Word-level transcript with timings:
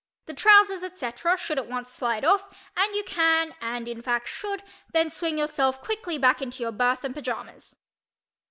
The 0.25 0.33
trousers, 0.33 0.83
etc., 0.83 1.37
should 1.37 1.59
at 1.59 1.67
once 1.67 1.91
slide 1.91 2.25
off, 2.25 2.47
and 2.75 2.95
you 2.95 3.03
can 3.03 3.53
(and, 3.61 3.87
in 3.87 4.01
fact, 4.01 4.27
should) 4.27 4.63
then 4.93 5.11
swing 5.11 5.37
yourself 5.37 5.83
quickly 5.83 6.17
back 6.17 6.41
into 6.41 6.63
your 6.63 6.71
berth 6.71 7.03
and 7.03 7.13
pajamas. 7.13 7.75